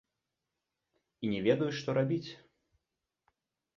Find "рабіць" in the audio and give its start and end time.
2.01-2.29